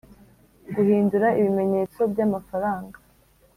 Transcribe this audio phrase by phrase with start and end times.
[0.75, 2.97] guhindura ibimenyetso by amafaranga